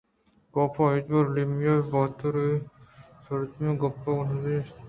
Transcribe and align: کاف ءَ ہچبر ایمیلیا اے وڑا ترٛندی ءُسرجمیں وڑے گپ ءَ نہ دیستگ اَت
کاف 0.53 0.75
ءَ 0.81 0.83
ہچبر 0.93 1.25
ایمیلیا 1.37 1.73
اے 1.79 1.87
وڑا 1.91 2.13
ترٛندی 2.17 2.55
ءُسرجمیں 3.17 3.69
وڑے 3.73 3.79
گپ 3.81 4.03
ءَ 4.11 4.27
نہ 4.27 4.37
دیستگ 4.43 4.69
اَت 4.69 4.79